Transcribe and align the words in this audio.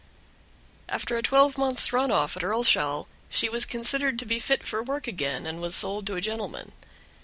After 0.89 1.15
a 1.15 1.21
twelvemonth's 1.21 1.93
run 1.93 2.09
off 2.09 2.35
at 2.35 2.41
Earlshall, 2.43 3.05
she 3.29 3.49
was 3.49 3.67
considered 3.67 4.17
to 4.17 4.25
be 4.25 4.39
fit 4.39 4.65
for 4.65 4.81
work 4.81 5.05
again, 5.07 5.45
and 5.45 5.61
was 5.61 5.75
sold 5.75 6.07
to 6.07 6.15
a 6.15 6.21
gentleman. 6.21 6.71